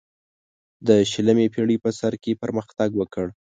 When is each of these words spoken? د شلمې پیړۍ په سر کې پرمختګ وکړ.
د 0.87 0.89
شلمې 1.11 1.47
پیړۍ 1.53 1.77
په 1.83 1.89
سر 1.99 2.13
کې 2.23 2.39
پرمختګ 2.43 2.89
وکړ. 2.97 3.27